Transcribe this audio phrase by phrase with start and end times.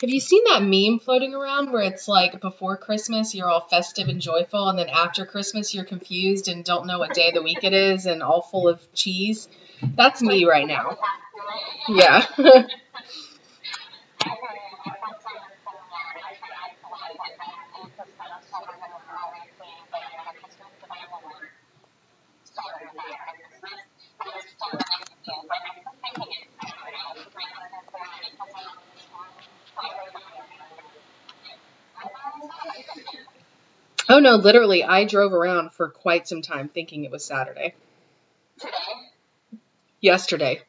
[0.00, 4.08] Have you seen that meme floating around where it's like before Christmas you're all festive
[4.08, 7.42] and joyful, and then after Christmas you're confused and don't know what day of the
[7.42, 9.48] week it is and all full of cheese?
[9.82, 10.98] That's me right now.
[11.88, 12.24] Yeah.
[34.10, 37.74] Oh no, literally, I drove around for quite some time thinking it was Saturday.
[38.60, 38.72] Today?
[40.02, 40.60] Yesterday.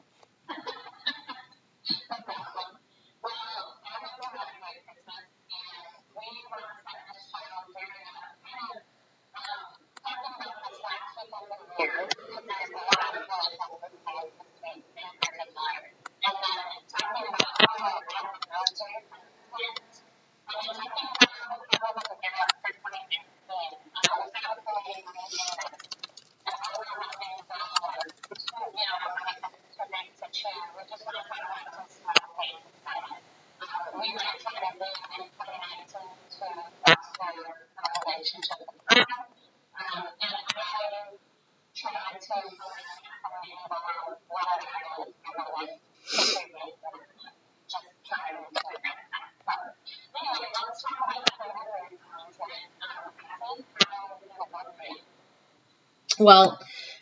[56.20, 56.60] Well,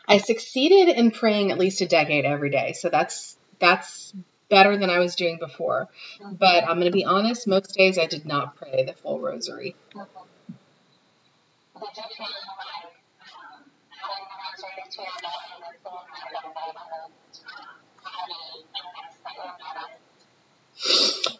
[0.08, 4.14] I succeeded in praying at least a decade every day, so that's that's
[4.50, 5.90] better than I was doing before.
[6.22, 9.76] But I'm going to be honest, most days I did not pray the full rosary.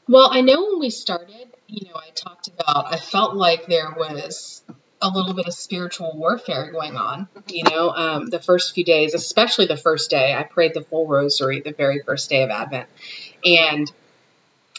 [0.08, 3.94] Well, I know when we started, you know, I talked about I felt like there
[3.98, 4.64] was
[5.02, 7.28] a little bit of spiritual warfare going on.
[7.48, 11.08] You know, um, the first few days, especially the first day, I prayed the full
[11.08, 12.90] rosary the very first day of Advent.
[13.46, 13.92] And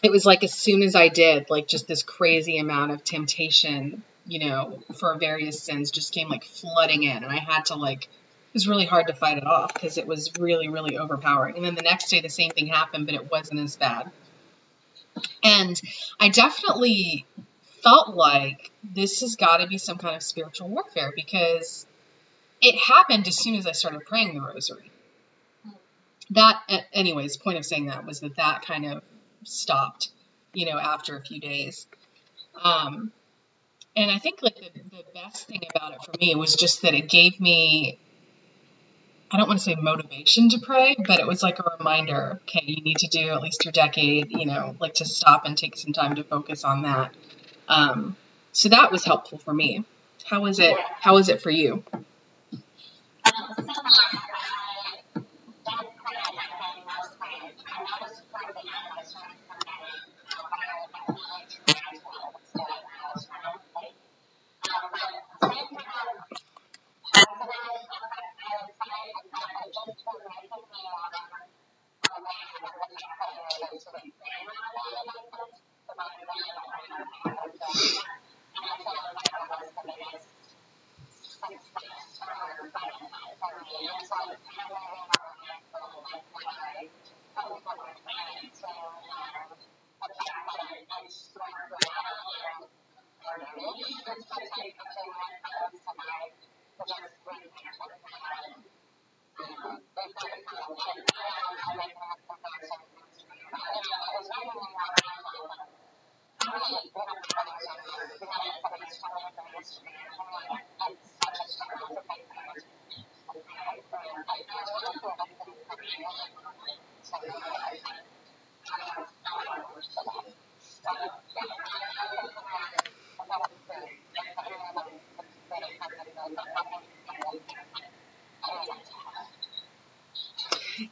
[0.03, 4.03] it was like as soon as I did, like just this crazy amount of temptation,
[4.27, 7.17] you know, for various sins just came like flooding in.
[7.17, 10.07] And I had to like, it was really hard to fight it off because it
[10.07, 11.57] was really, really overpowering.
[11.57, 14.11] And then the next day, the same thing happened, but it wasn't as bad.
[15.43, 15.81] And
[16.19, 17.27] I definitely
[17.83, 21.87] felt like this has got to be some kind of spiritual warfare because
[22.61, 24.91] it happened as soon as I started praying the rosary.
[26.31, 26.61] That,
[26.93, 29.03] anyways, point of saying that was that that kind of
[29.45, 30.11] stopped,
[30.53, 31.87] you know, after a few days.
[32.63, 33.13] Um,
[33.97, 36.95] and I think like the, the best thing about it for me was just that
[36.95, 37.99] it gave me
[39.31, 42.63] I don't want to say motivation to pray, but it was like a reminder, okay,
[42.65, 45.77] you need to do at least your decade, you know, like to stop and take
[45.77, 47.15] some time to focus on that.
[47.69, 48.17] Um,
[48.53, 49.85] so that was helpful for me.
[50.25, 50.77] How was it?
[51.01, 51.85] How was it for you?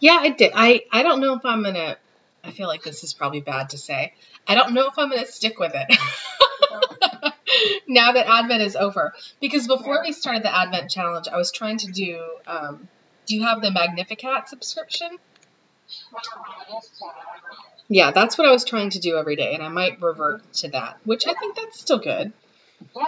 [0.01, 0.53] Yeah, I did.
[0.55, 1.97] I I don't know if I'm gonna.
[2.45, 4.13] I feel like this is probably bad to say.
[4.47, 5.99] I don't know if I'm gonna stick with it.
[7.89, 11.79] now that Advent is over, because before we started the Advent challenge, I was trying
[11.79, 12.21] to do.
[12.47, 12.89] Um,
[13.27, 15.19] do you have the Magnificat subscription?
[17.89, 20.69] Yeah, that's what I was trying to do every day, and I might revert to
[20.69, 22.33] that, which I think that's still good.
[22.95, 23.05] Yeah,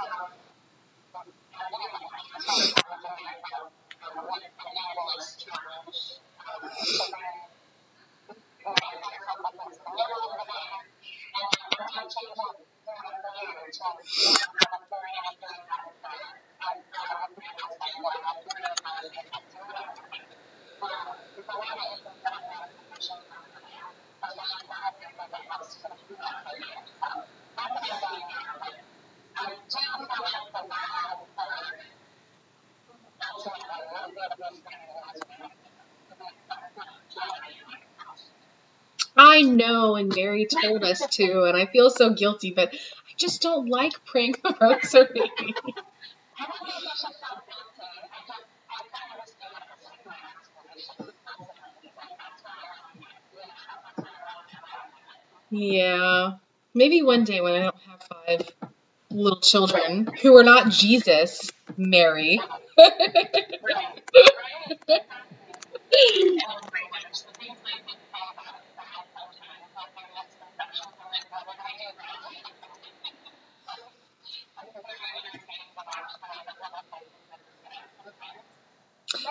[0.00, 0.04] I
[39.68, 43.68] know, and Mary told us to, and I feel so guilty, but I just don't
[43.68, 45.32] like praying the rosary.
[55.50, 56.32] yeah.
[56.74, 58.50] Maybe one day when I don't have five
[59.10, 62.40] little children who are not Jesus, Mary.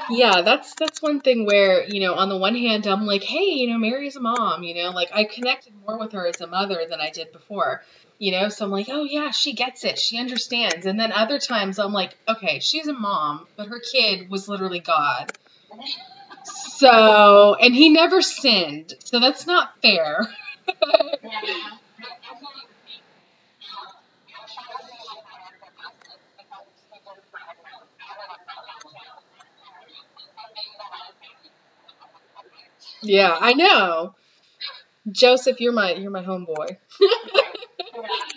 [0.10, 3.46] Yeah, that's that's one thing where, you know, on the one hand I'm like, hey,
[3.46, 6.48] you know, Mary's a mom, you know, like I connected more with her as a
[6.48, 7.82] mother than I did before.
[8.20, 10.00] You know, so I'm like, oh yeah, she gets it.
[10.00, 10.86] She understands.
[10.86, 14.80] And then other times I'm like, okay, she's a mom, but her kid was literally
[14.80, 15.34] God.
[16.46, 18.94] So, and he never sinned.
[19.04, 20.28] So that's not fair.
[21.24, 21.77] yeah,
[33.40, 34.16] I know.
[35.12, 36.78] Joseph, you're my you're my homeboy.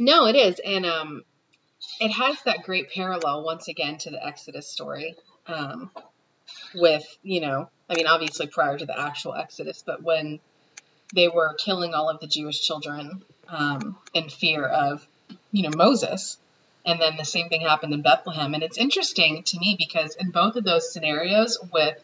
[0.00, 1.24] No, it is, and um,
[2.00, 5.14] it has that great parallel once again to the Exodus story.
[5.46, 5.90] Um,
[6.74, 10.40] with you know, I mean, obviously prior to the actual Exodus, but when
[11.14, 15.06] they were killing all of the Jewish children um, in fear of
[15.52, 16.38] you know Moses,
[16.86, 20.30] and then the same thing happened in Bethlehem, and it's interesting to me because in
[20.30, 22.02] both of those scenarios, with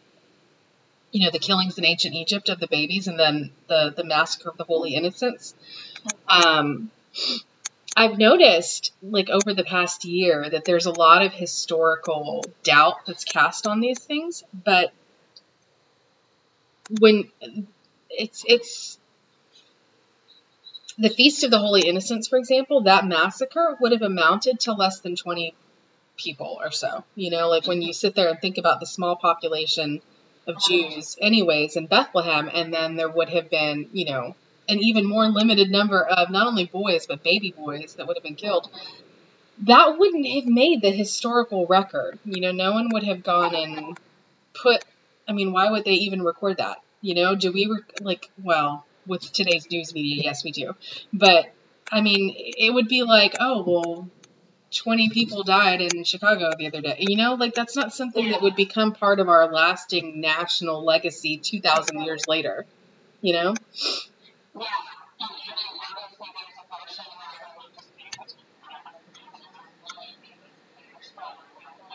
[1.13, 4.51] you know the killings in ancient Egypt of the babies, and then the the massacre
[4.51, 5.55] of the holy innocents.
[6.29, 6.91] Um,
[7.97, 13.25] I've noticed, like over the past year, that there's a lot of historical doubt that's
[13.25, 14.45] cast on these things.
[14.53, 14.93] But
[17.01, 17.31] when
[18.11, 18.99] it's it's
[20.99, 25.01] the Feast of the Holy Innocents, for example, that massacre would have amounted to less
[25.01, 25.55] than 20
[26.19, 27.03] people or so.
[27.15, 30.03] You know, like when you sit there and think about the small population
[30.47, 34.37] of Jews, anyways, in Bethlehem, and then there would have been, you know,
[34.69, 38.25] an even more limited number of not only boys but baby boys that would have
[38.25, 38.69] been killed
[39.61, 43.97] that wouldn't have made the historical record you know no one would have gone and
[44.55, 44.81] put
[45.29, 48.87] i mean why would they even record that you know do we rec- like well
[49.07, 50.75] with today's news media yes we do
[51.13, 51.47] but
[51.91, 54.09] i mean it would be like oh well
[54.75, 56.97] 20 people died in Chicago the other day.
[56.99, 61.39] You know, like that's not something that would become part of our lasting national legacy
[61.39, 62.67] 2,000 years later.
[63.23, 63.61] You know?
[64.55, 64.67] Yeah.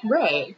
[0.06, 0.56] Right.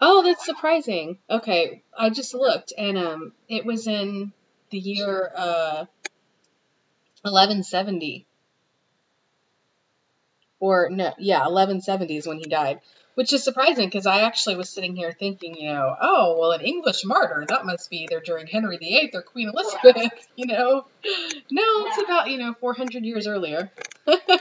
[0.00, 1.18] Oh, that's surprising.
[1.28, 4.32] Okay, I just looked and um it was in
[4.70, 5.84] the year uh
[7.22, 8.26] 1170
[10.58, 12.80] or no, yeah, 1170 is when he died.
[13.14, 16.62] Which is surprising because I actually was sitting here thinking, you know, oh, well, an
[16.62, 20.86] English martyr, that must be either during Henry VIII or Queen Elizabeth, you know.
[21.50, 23.70] No, it's about, you know, 400 years earlier.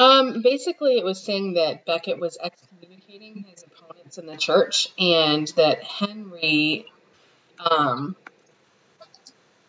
[0.00, 5.46] Um, basically, it was saying that Becket was excommunicating his opponents in the church, and
[5.56, 6.86] that Henry
[7.58, 8.16] um,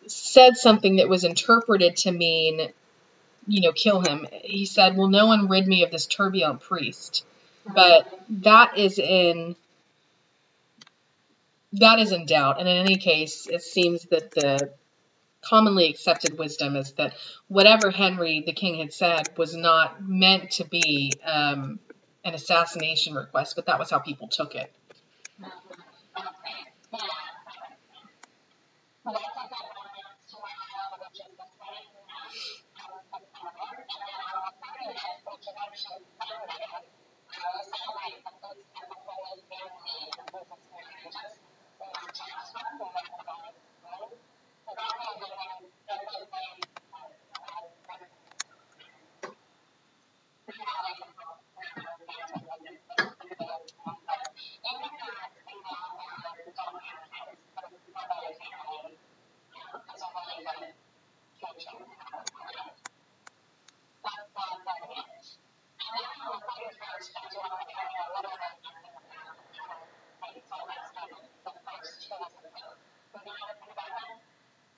[0.06, 2.72] said something that was interpreted to mean,
[3.46, 4.26] you know, kill him.
[4.42, 7.26] He said, "Will no one rid me of this turbulent priest?"
[7.66, 9.54] But that is in
[11.74, 14.72] that is in doubt, and in any case, it seems that the
[15.42, 17.14] commonly accepted wisdom is that
[17.48, 21.80] whatever Henry the king had said was not meant to be um,
[22.24, 24.72] an assassination request, but that was how people took it.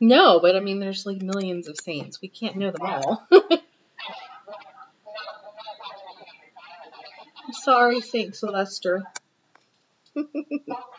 [0.04, 2.20] No, but I mean, there's like millions of saints.
[2.20, 3.26] We can't know them all.
[3.32, 3.60] I'm
[7.54, 9.02] Sorry, Saint Sylvester.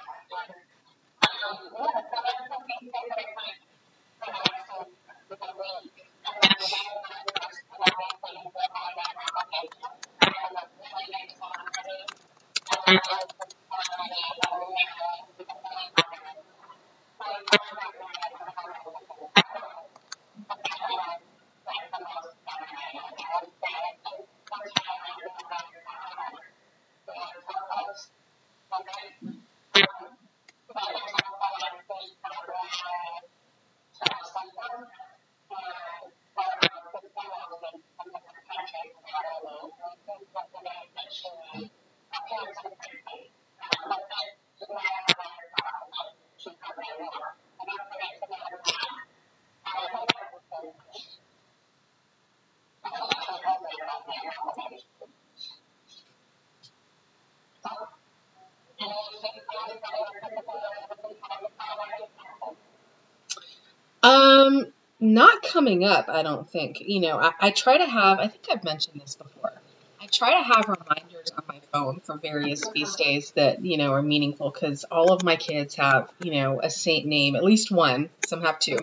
[65.66, 66.80] coming up, I don't think.
[66.80, 69.52] You know, I, I try to have, I think I've mentioned this before.
[70.00, 73.92] I try to have reminders on my phone for various feast days that, you know,
[73.94, 77.72] are meaningful because all of my kids have, you know, a saint name, at least
[77.72, 78.78] one, some have two,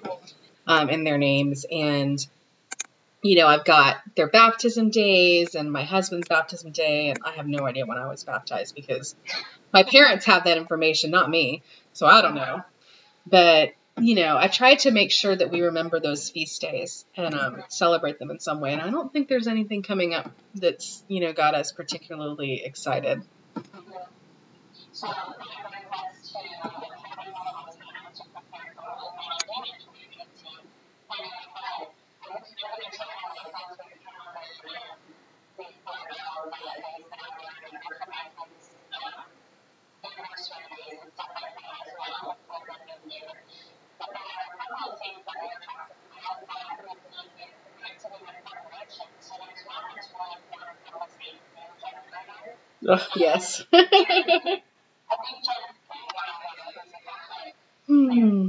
[0.67, 1.65] um, in their names.
[1.71, 2.27] And,
[3.23, 7.47] you know, I've got their baptism days and my husband's baptism day, and I have
[7.47, 9.15] no idea when I was baptized because
[9.73, 11.63] my parents have that information, not me.
[11.93, 12.63] So I don't know.
[13.25, 17.35] But you know, I try to make sure that we remember those feast days and
[17.35, 18.73] um, celebrate them in some way.
[18.73, 23.23] And I don't think there's anything coming up that's, you know, got us particularly excited.
[24.93, 25.09] So,
[53.17, 53.65] yes.
[57.87, 58.42] hmm.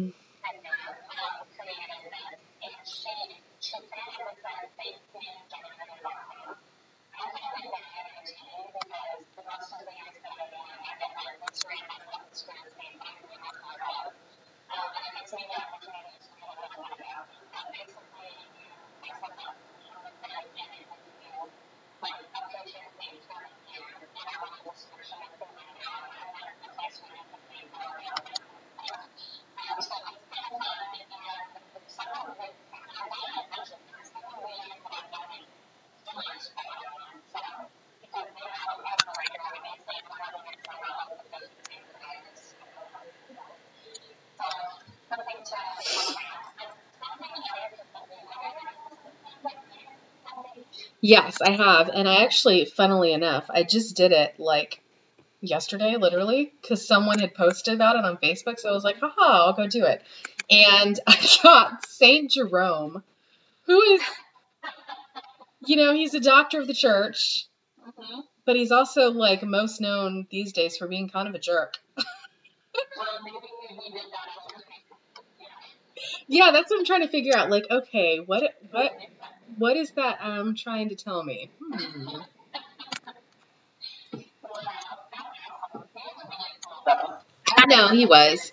[51.05, 51.89] Yes, I have.
[51.89, 54.81] And I actually, funnily enough, I just did it like
[55.41, 58.57] yesterday, literally, because someone had posted about it on Facebook.
[58.57, 60.01] So I was like, haha, I'll go do it.
[60.49, 62.31] And I got St.
[62.31, 63.03] Jerome,
[63.65, 64.01] who is,
[65.65, 67.45] you know, he's a doctor of the church,
[67.85, 68.21] Mm-hmm.
[68.45, 71.73] but he's also like most known these days for being kind of a jerk.
[72.97, 73.37] Well, maybe
[73.83, 74.63] he did that.
[76.27, 77.49] yeah, that's what I'm trying to figure out.
[77.49, 78.91] Like, okay, what, what,
[79.57, 81.49] what is that um trying to tell me?
[81.59, 82.07] Hmm.
[87.91, 88.51] He was.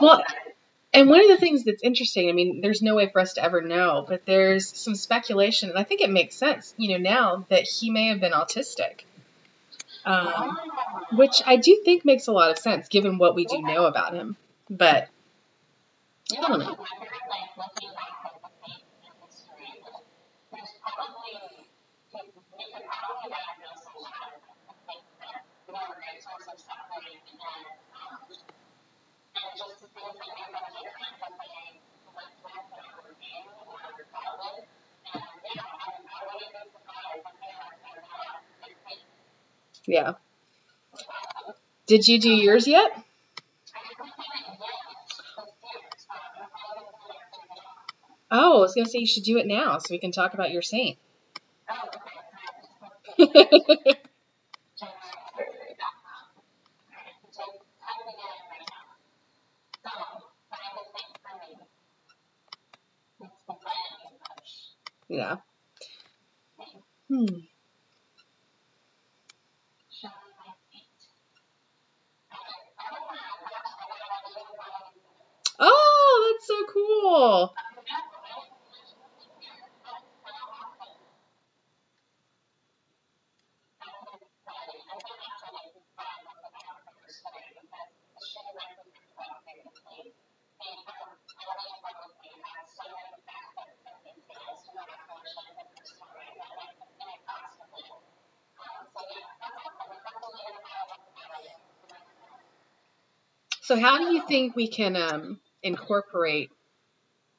[0.00, 0.22] Well,
[0.94, 3.44] and one of the things that's interesting, I mean, there's no way for us to
[3.44, 7.46] ever know, but there's some speculation, and I think it makes sense, you know, now
[7.50, 9.00] that he may have been autistic.
[10.06, 10.58] Um,
[11.12, 14.12] which I do think makes a lot of sense given what we do know about
[14.12, 14.36] him.
[14.68, 15.08] But
[16.36, 16.76] I don't know.
[39.86, 40.14] Yeah.
[41.86, 42.92] Did you do yours yet?
[48.30, 50.50] Oh, I was gonna say you should do it now so we can talk about
[50.50, 50.98] your saint.
[65.16, 65.36] yeah.
[67.08, 67.26] Hmm.
[75.58, 77.53] Oh, that's so cool.
[103.74, 106.52] So how do you think we can um, incorporate,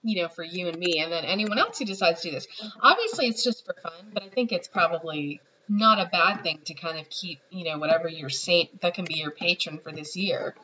[0.04, 2.46] you know, for you and me, and then anyone else who decides to do this?
[2.82, 6.74] Obviously, it's just for fun, but I think it's probably not a bad thing to
[6.74, 10.18] kind of keep, you know, whatever your saint that can be your patron for this
[10.18, 10.56] year.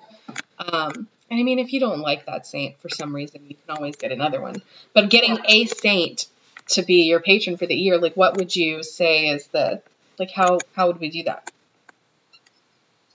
[0.59, 3.77] Um, and I mean, if you don't like that saint for some reason, you can
[3.77, 4.61] always get another one.
[4.93, 6.25] But getting a saint
[6.71, 9.81] to be your patron for the year, like what would you say is the
[10.19, 11.49] like how how would we do that?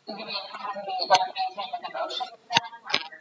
[0.08, 1.18] You mean how do we like
[1.56, 3.02] maintain the devotion to them?
[3.02, 3.18] Or,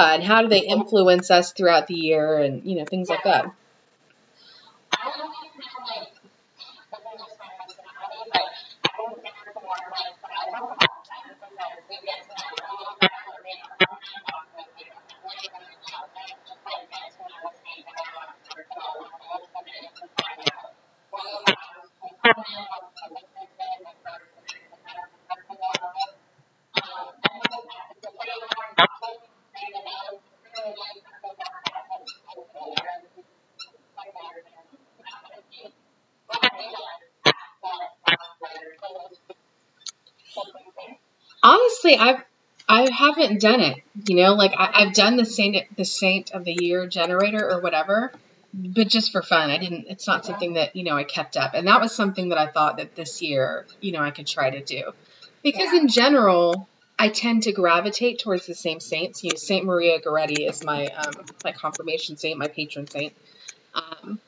[0.00, 3.22] Yeah, and how do they influence us throughout the year and you know things like
[3.24, 3.44] that.
[3.44, 9.76] I don't think that like this is just my personality, but I think it's more
[9.92, 13.36] like when I talk about them because we get to know them a little better,
[13.44, 16.64] they don't know me about them, they don't know me, they don't know me, just
[16.64, 20.00] like that's when I was saying about personal levels, and then you
[29.60, 30.20] have
[41.42, 42.22] Honestly, I've
[42.68, 43.78] I haven't done it.
[44.08, 47.60] You know, like I, I've done the saint the saint of the year generator or
[47.60, 48.12] whatever,
[48.54, 49.50] but just for fun.
[49.50, 49.86] I didn't.
[49.88, 52.46] It's not something that you know I kept up, and that was something that I
[52.46, 54.92] thought that this year you know I could try to do,
[55.42, 56.68] because in general.
[57.00, 59.24] I tend to gravitate towards the same saints.
[59.24, 63.14] You know, Saint Maria Goretti is my um, my confirmation saint, my patron saint.
[63.74, 64.20] Um,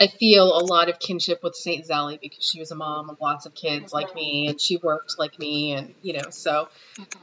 [0.00, 3.20] I feel a lot of kinship with Saint Zélie because she was a mom of
[3.20, 6.68] lots of kids like me, and she worked like me, and you know, so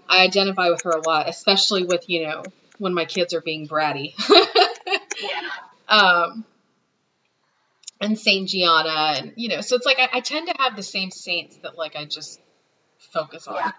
[0.08, 2.44] I identify with her a lot, especially with you know
[2.78, 4.14] when my kids are being bratty.
[5.20, 5.50] Yeah.
[5.90, 6.46] um,
[8.00, 10.84] and Saint Gianna, and you know, so it's like I, I tend to have the
[10.84, 12.40] same saints that like I just
[13.00, 13.56] focus on.
[13.56, 13.72] Yeah.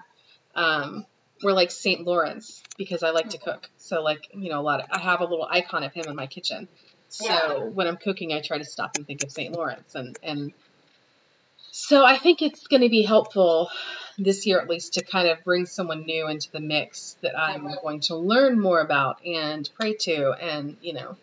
[0.54, 1.06] Um,
[1.42, 4.80] we're like Saint Lawrence because I like to cook, so like you know a lot.
[4.80, 6.68] Of, I have a little icon of him in my kitchen.
[7.08, 7.54] So Yeah.
[7.72, 10.52] when I'm cooking, I try to stop and think of Saint Lawrence, and and
[11.70, 13.70] so I think it's going to be helpful
[14.18, 17.72] this year at least to kind of bring someone new into the mix that I'm
[17.82, 21.16] going to learn more about and pray to, and you know,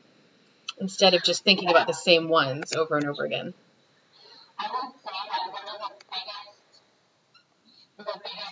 [0.80, 3.54] instead of just thinking about the same ones over and over again.
[4.58, 6.82] I would say that one of the biggest,
[7.98, 8.45] the biggest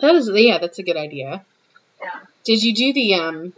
[0.00, 1.44] That is, yeah, that's a good idea.
[2.00, 2.20] Yeah.
[2.44, 3.52] Did you do the um?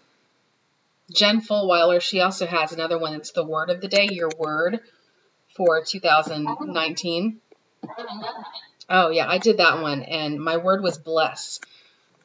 [1.12, 3.14] Jen Fulwiler, she also has another one.
[3.14, 4.80] It's the word of the day, your word
[5.56, 7.40] for 2019.
[7.82, 8.44] I didn't know that.
[8.88, 11.60] Oh yeah, I did that one, and my word was bless.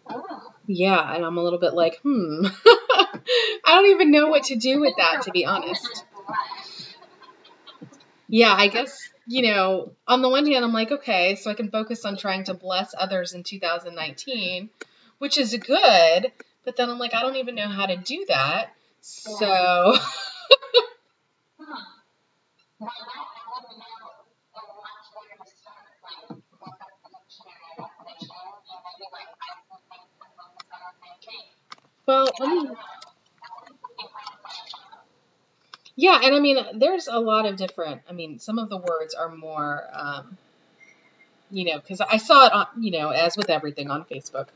[0.07, 0.53] Oh.
[0.67, 3.19] Yeah, and I'm a little bit like, hmm, I
[3.65, 6.05] don't even know what to do with that, to be honest.
[8.27, 11.71] Yeah, I guess, you know, on the one hand, I'm like, okay, so I can
[11.71, 14.69] focus on trying to bless others in 2019,
[15.17, 16.31] which is good,
[16.63, 18.69] but then I'm like, I don't even know how to do that.
[19.01, 19.95] So.
[32.07, 32.73] Well, let me, don't know.
[32.73, 35.84] That would be fun.
[35.95, 39.13] Yeah, and I mean, there's a lot of different, I mean, some of the words
[39.13, 40.37] are more, um,
[41.51, 44.47] you know, because I saw it on, you know, as with everything on Facebook.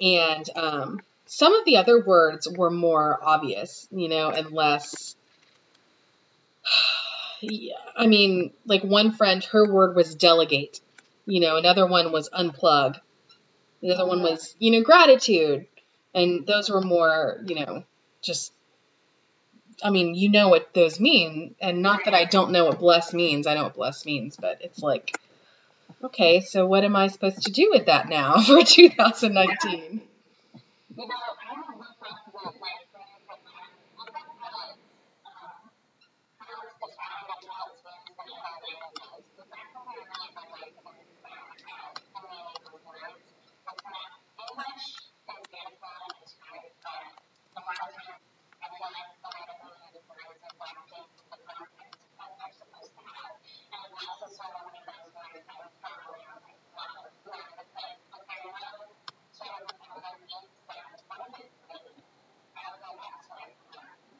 [0.00, 5.16] And um, some of the other words were more obvious, you know, and less.
[7.42, 10.80] Yeah, I mean, like one friend, her word was delegate.
[11.26, 12.98] You know, another one was unplug.
[13.82, 15.66] The other one was, you know, gratitude.
[16.14, 17.84] And those were more, you know,
[18.22, 18.52] just
[19.82, 23.12] I mean, you know what those mean, and not that I don't know what bless
[23.12, 23.46] means.
[23.46, 25.16] I know what bless means, but it's like,
[26.02, 30.02] okay, so what am I supposed to do with that now for 2019?
[30.90, 32.84] You know, I don't look like the like
[33.96, 34.80] look at the um
[36.36, 39.24] how it's defined and how it's used and how it is.
[39.38, 43.22] The fact that we're not the way to understand the meaning of words.
[43.70, 44.86] It's not English
[45.30, 47.00] is beautiful and it's great, but
[47.54, 48.28] a lot of times
[48.60, 52.56] I feel like the way that we use words is lacking the context that they're
[52.60, 53.34] supposed to have.
[53.70, 57.08] And bless is sort of one of those words that is probably on like wow,
[57.30, 58.90] learn to put okay, well,
[59.32, 61.94] sort of what that means, but what does it mean?
[62.58, 64.18] I don't know that's what I learned.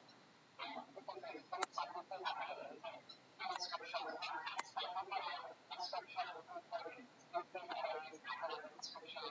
[0.60, 5.24] And because there's been technically that way in in a scriptural context, like look at
[5.26, 9.28] a, a scriptural concordance and see that it is that word in scripture,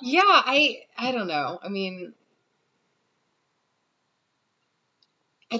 [0.01, 0.81] yeah, I.
[0.97, 1.59] I don't know.
[1.61, 2.13] I mean,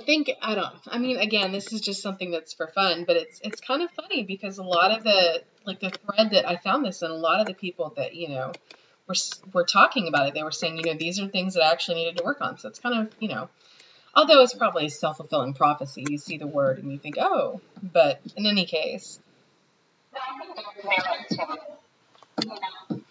[0.10, 0.74] think I don't.
[0.88, 3.92] I mean, again, this is just something that's for fun, but it's it's kind of
[3.92, 7.14] funny because a lot of the like the thread that I found this in, a
[7.14, 8.52] lot of the people that you know
[9.08, 9.14] were
[9.54, 10.34] were talking about it.
[10.34, 12.58] They were saying, you know, these are things that I actually needed to work on.
[12.58, 13.50] So it's kind of you know,
[14.16, 16.04] although it's probably a self fulfilling prophecy.
[16.10, 19.20] You see the word and you think, oh, but in any case,
[20.12, 21.78] But I think there's merit to it.
[22.46, 23.02] You know,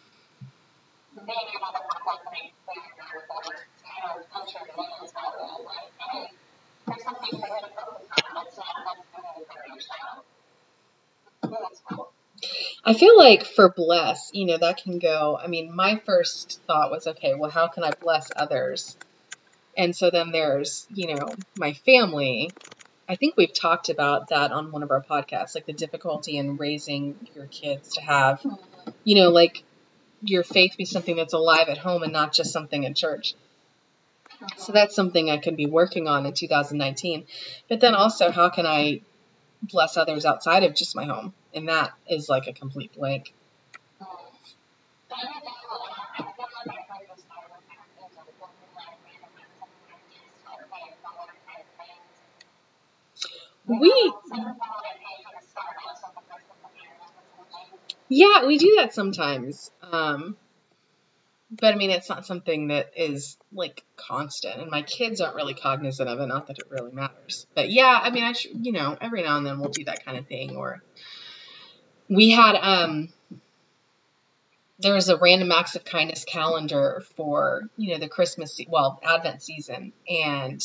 [1.27, 3.55] being able to incorporate their or
[3.87, 5.61] kind of enter it in as well.
[5.65, 6.33] Like, hey,
[6.89, 8.29] there's something for you to focus on.
[8.35, 10.25] Let's not let's do it for yourself.
[11.43, 12.13] That's cool.
[12.89, 15.39] I feel like for bless, you know, that can go.
[15.39, 18.97] I mean, my first thought was, okay, well, how can I bless others?
[19.77, 22.55] And so then there's, you know, my family.
[23.07, 26.57] I think we've talked about that on one of our podcasts, like the difficulty in
[26.57, 28.41] raising your kids to have,
[29.05, 29.63] you know, like
[30.23, 33.35] your faith be something that's alive at home and not just something in church.
[34.57, 37.27] So that's something I could be working on in 2019.
[37.69, 39.03] But then also, how can I
[39.63, 41.35] bless others outside of just my home?
[41.55, 43.33] And that is like a complete blank.
[53.67, 54.13] We.
[58.09, 59.71] Yeah, we do that sometimes.
[59.83, 60.37] Um,
[61.51, 65.55] but I mean, it's not something that is like constant, and my kids aren't really
[65.55, 66.27] cognizant of it.
[66.27, 69.37] Not that it really matters, but yeah, I mean, I sh- you know, every now
[69.39, 70.57] and then we'll do that kind of thing.
[70.57, 70.83] Or
[72.09, 73.09] we had um,
[74.79, 79.43] there was a random acts of kindness calendar for you know the Christmas, well, Advent
[79.43, 80.63] season, and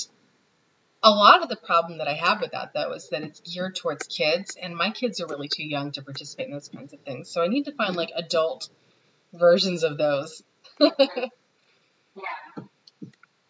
[1.01, 3.75] a lot of the problem that I have with that though is that it's geared
[3.75, 6.99] towards kids, and my kids are really too young to participate in those kinds of
[7.01, 7.29] things.
[7.29, 8.69] So I need to find like adult
[9.33, 10.43] versions of those.
[12.13, 12.29] Yeah.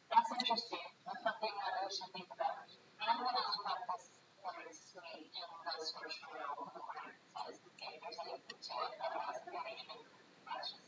[0.08, 0.80] That's interesting.
[1.04, 2.64] That's something that I should think about.
[2.64, 4.08] And I'm gonna look up this
[4.40, 8.94] word sweet in the scriptural requirement says and see if there's anything to it.
[9.04, 10.00] Otherwise, I'm gonna even
[10.48, 10.88] questions.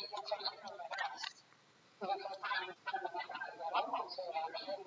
[0.00, 0.08] you
[0.62, 1.36] from the rest.
[2.02, 4.85] You can find something about your life that you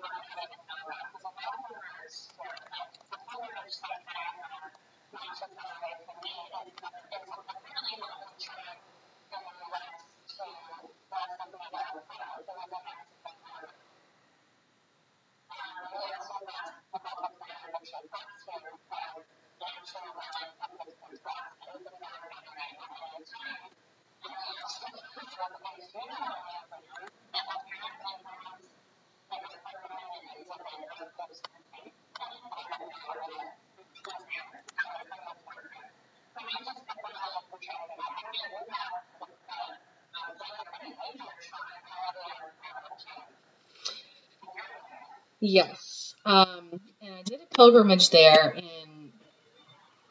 [45.40, 46.14] Yes.
[46.24, 49.10] Um, and I did a pilgrimage there in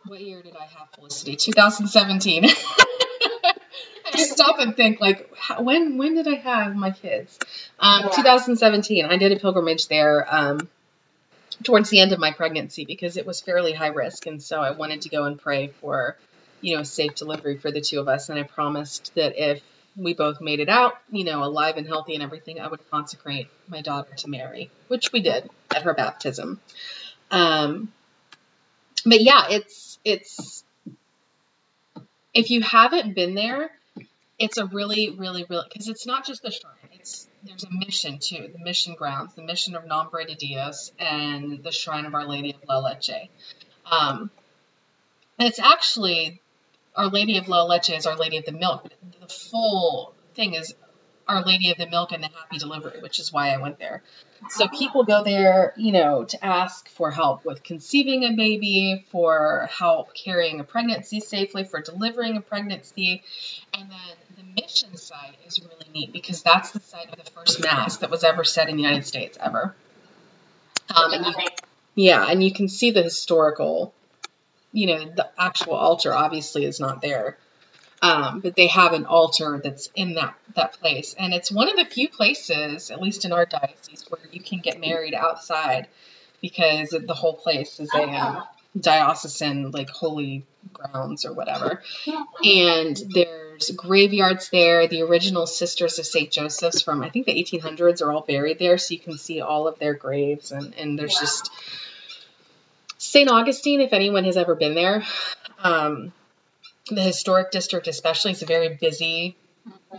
[0.05, 1.35] what year did I have Felicity?
[1.35, 2.45] 2017.
[4.11, 7.37] I stop and think like how, when when did I have my kids?
[7.79, 8.09] Um, Yeah.
[8.09, 9.05] 2017.
[9.05, 10.67] I did a pilgrimage there um,
[11.63, 14.71] towards the end of my pregnancy because it was fairly high risk, and so I
[14.71, 16.17] wanted to go and pray for
[16.61, 19.61] you know safe delivery for the two of us, and I promised that if
[19.99, 23.47] we both made it out, you know, alive and healthy and everything, I would consecrate
[23.67, 26.59] my daughter to Mary, which we did at her baptism.
[27.31, 27.91] Um,
[29.05, 30.63] but yeah, it's it's
[32.33, 33.71] if you haven't been there,
[34.37, 36.73] it's a really, really, really because it's not just the shrine.
[36.93, 41.63] It's there's a mission too, the mission grounds, the mission of Nombre de Dios, and
[41.63, 43.29] the shrine of Our Lady of La Leche.
[43.89, 44.31] Um,
[45.37, 46.41] and it's actually
[46.99, 48.89] Our Lady of La Leche is Our Lady of the Milk.
[49.21, 50.75] The full thing is
[51.29, 54.03] Our Lady of the Milk and the Happy Delivery, which is why I went there.
[54.49, 59.69] So people go there, you know, to ask for help with conceiving a baby, for
[59.71, 63.23] help carrying a pregnancy safely, for delivering a pregnancy.
[63.73, 67.63] And then the mission site is really neat because that's the site of the first
[67.63, 69.73] mass that was ever said in the United States ever.
[70.93, 71.33] Um, and you,
[71.95, 73.93] yeah, and you can see the historical,
[74.71, 77.37] you know, the actual altar obviously is not there.
[78.01, 81.75] Um, but they have an altar that's in that that place, and it's one of
[81.75, 85.89] the few places, at least in our diocese, where you can get married outside,
[86.41, 88.41] because the whole place is a um,
[88.79, 91.81] diocesan like holy grounds or whatever.
[92.41, 94.87] And there's graveyards there.
[94.87, 96.31] The original Sisters of St.
[96.31, 99.67] Joseph's from I think the 1800s are all buried there, so you can see all
[99.67, 100.53] of their graves.
[100.53, 101.19] And and there's Wow.
[101.19, 101.51] just
[102.99, 103.31] St.
[103.31, 105.03] Augustine, if anyone has ever been there.
[105.63, 106.11] Um,
[106.89, 109.37] the historic district, especially, is a very busy,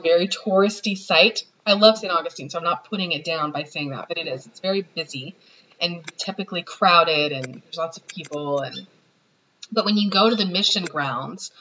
[0.02, 1.44] very touristy site.
[1.66, 2.12] I love St.
[2.12, 4.46] Augustine, so I'm not putting it down by saying that, but it is.
[4.46, 5.34] It's very busy
[5.80, 8.60] and typically crowded, and there's lots of people.
[8.60, 8.86] And
[9.72, 11.52] but when you go to the mission grounds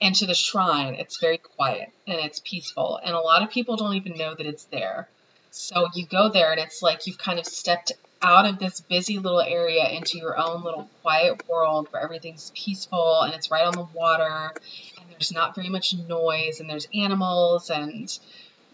[0.00, 3.76] and to the shrine, it's very quiet and it's peaceful, and a lot of people
[3.76, 5.08] don't even know that it's there.
[5.50, 9.18] So you go there, and it's like you've kind of stepped out of this busy
[9.18, 13.74] little area into your own little quiet world where everything's peaceful and it's right on
[13.74, 14.52] the water
[15.00, 18.18] and there's not very much noise and there's animals and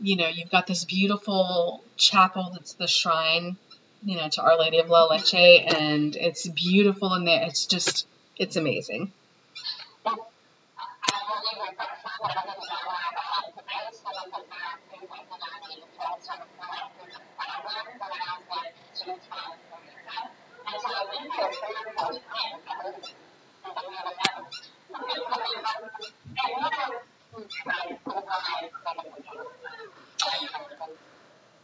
[0.01, 3.57] you know you've got this beautiful chapel that's the shrine
[4.05, 7.45] you know to our lady of la leche and it's beautiful in there.
[7.47, 9.13] It's just it's amazing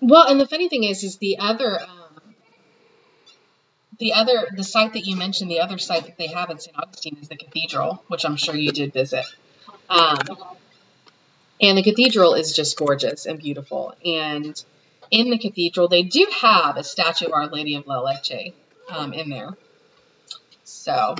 [0.01, 2.35] well and the funny thing is is the other um,
[3.99, 6.77] the other the site that you mentioned the other site that they have in st
[6.77, 9.25] augustine is the cathedral which i'm sure you did visit
[9.89, 10.19] um,
[11.61, 13.95] And the cathedral is just gorgeous and beautiful.
[14.05, 14.55] And
[15.11, 18.53] in the cathedral, they do have a statue of Our Lady of La Leche
[18.89, 19.51] um, in there.
[20.65, 21.17] So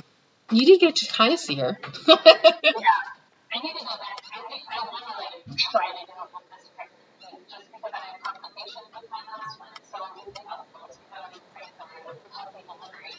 [0.51, 1.77] you did get to kind of see her.
[2.07, 3.11] Yeah.
[3.53, 4.23] I need to go back.
[4.31, 7.91] I think I want to like try to do it with this pregnancy just because
[7.93, 9.75] I had complications with my last one.
[9.91, 11.83] So I'm thinking of those kind of pray for
[12.31, 13.11] healthy delivery.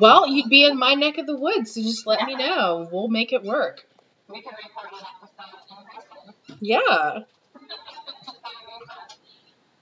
[0.00, 2.88] well, you'd be in my neck of the woods, so just let me know.
[2.90, 3.84] We'll make it work.
[4.28, 6.56] We can record an episode in person.
[6.60, 7.24] Yeah.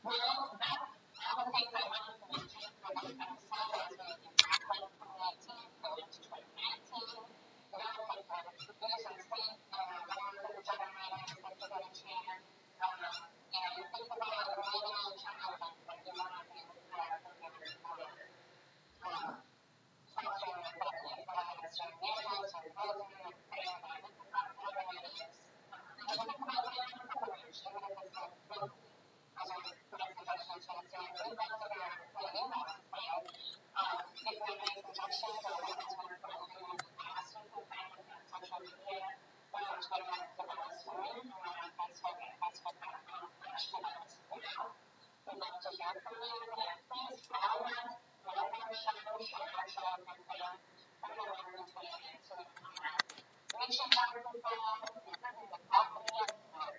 [0.02, 0.78] Well, that
[1.22, 4.10] all the things I wanted to mention for this episode as we
[4.42, 7.26] back like 2018, go into 2019.
[7.74, 11.90] Now like the use of sync and one for the generators, like to get a
[11.90, 12.46] chance.
[12.86, 13.02] Um,
[13.50, 18.14] and think about maybe challenges that you want to do with that for your daughter.
[19.02, 19.42] Um,
[20.14, 25.34] fostering your family, whether it's your animals or children or family, whatever it is.
[25.66, 28.86] Um, and think about it in courage, even if it's like locally.
[29.36, 33.10] As our presentation said, we'd love to hear what you want to say.
[33.76, 37.36] Um, if you have any suggestions or what has been going on in the past,
[37.36, 39.04] you can find us on social media
[39.52, 44.72] or on Twitter at Development Women or on Facebook at facebook.com slash Development Now.
[45.26, 47.92] We'd love to hear from you and please follow us,
[48.24, 50.64] like our show, share our show with your friends,
[51.02, 52.46] everyone in 2019.
[52.46, 53.04] Um,
[53.56, 54.54] reaching out to people,
[55.06, 56.72] improving the quality of our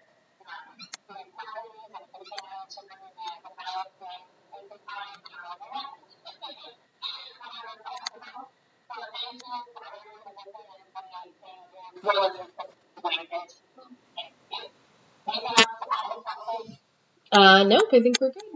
[0.47, 4.23] um, the qualities and continuing to really be a development
[4.55, 6.07] and define our work.
[6.07, 6.31] So
[9.07, 12.03] thank you for everyone listening in 2019.
[12.03, 13.59] We're looking forward to this.
[15.27, 16.23] Anything else to add?
[16.23, 16.77] Something?
[17.37, 18.46] Uh, nope, I think we're good.